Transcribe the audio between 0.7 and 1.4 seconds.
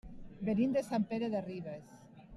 de Sant Pere